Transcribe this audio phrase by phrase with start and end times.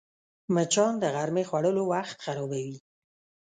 [0.53, 2.73] مچان د غرمې خوړلو وخت خرابوي